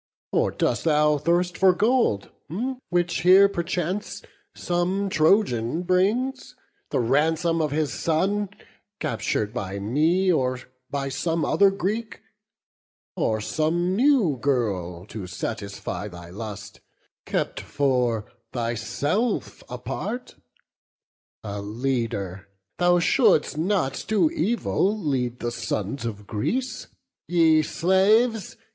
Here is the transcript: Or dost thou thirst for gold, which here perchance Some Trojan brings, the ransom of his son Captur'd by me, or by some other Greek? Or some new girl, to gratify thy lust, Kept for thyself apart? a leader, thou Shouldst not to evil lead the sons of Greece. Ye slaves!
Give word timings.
Or 0.31 0.49
dost 0.49 0.83
thou 0.85 1.19
thirst 1.19 1.55
for 1.55 1.73
gold, 1.73 2.31
which 2.89 3.21
here 3.21 3.47
perchance 3.47 4.23
Some 4.55 5.11
Trojan 5.11 5.83
brings, 5.83 6.55
the 6.89 6.99
ransom 6.99 7.61
of 7.61 7.69
his 7.69 7.93
son 7.93 8.49
Captur'd 8.99 9.53
by 9.53 9.77
me, 9.77 10.31
or 10.31 10.59
by 10.89 11.09
some 11.09 11.45
other 11.45 11.69
Greek? 11.69 12.19
Or 13.15 13.39
some 13.41 13.95
new 13.95 14.37
girl, 14.39 15.05
to 15.05 15.27
gratify 15.27 16.07
thy 16.07 16.31
lust, 16.31 16.81
Kept 17.27 17.59
for 17.59 18.25
thyself 18.53 19.61
apart? 19.69 20.33
a 21.43 21.61
leader, 21.61 22.47
thou 22.79 22.97
Shouldst 22.97 23.55
not 23.55 23.93
to 24.07 24.31
evil 24.31 24.97
lead 24.97 25.41
the 25.41 25.51
sons 25.51 26.05
of 26.05 26.25
Greece. 26.25 26.87
Ye 27.27 27.61
slaves! 27.61 28.57